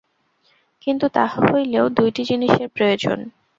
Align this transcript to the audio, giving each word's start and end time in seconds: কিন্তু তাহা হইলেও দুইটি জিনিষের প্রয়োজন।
কিন্তু 0.81 1.05
তাহা 1.15 1.39
হইলেও 1.47 1.85
দুইটি 1.89 2.21
জিনিষের 2.23 2.67
প্রয়োজন। 2.69 3.19